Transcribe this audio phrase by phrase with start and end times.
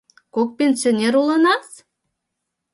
[0.35, 1.67] Кок пенсонер улынас.